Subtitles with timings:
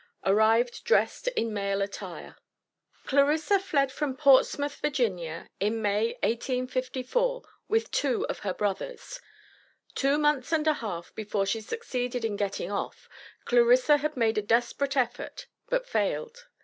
[0.25, 2.35] ARRIVED DRESSED IN MALE ATTIRE.
[3.05, 4.89] Clarissa fled from Portsmouth, Va.,
[5.59, 9.21] in May, 1854, with two of her brothers.
[9.93, 13.07] Two months and a half before she succeeded in getting off,
[13.45, 16.47] Clarissa had made a desperate effort, but failed.